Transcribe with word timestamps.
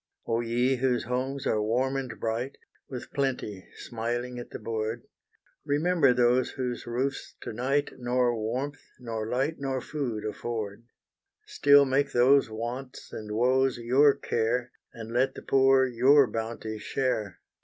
Oh 0.25 0.39
ye, 0.41 0.77
whose 0.77 1.03
homes 1.03 1.45
are 1.45 1.61
warm 1.61 1.95
and 1.95 2.19
bright, 2.19 2.57
With 2.89 3.11
plenty 3.11 3.67
smiling 3.75 4.39
at 4.39 4.49
the 4.49 4.57
board, 4.57 5.03
Remember 5.63 6.11
those 6.11 6.49
whose 6.53 6.87
roofs 6.87 7.35
to 7.41 7.53
night, 7.53 7.91
Nor 7.99 8.35
warmth, 8.35 8.81
nor 8.99 9.29
light, 9.29 9.57
nor 9.59 9.79
food 9.79 10.25
afford, 10.25 10.85
Still 11.45 11.85
make 11.85 12.13
those 12.13 12.49
wants, 12.49 13.13
and 13.13 13.31
woes 13.31 13.77
your 13.77 14.15
care, 14.15 14.71
And 14.91 15.11
let 15.11 15.35
the 15.35 15.43
poor 15.43 15.85
your 15.85 16.25
bounty 16.25 16.79
share. 16.79 17.37